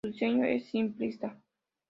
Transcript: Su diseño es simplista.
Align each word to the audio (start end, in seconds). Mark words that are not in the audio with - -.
Su 0.03 0.07
diseño 0.11 0.45
es 0.45 0.65
simplista. 0.65 1.37